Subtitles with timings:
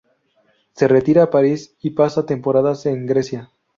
[0.73, 3.51] Se retira a París y pasa temporadas en Grecia.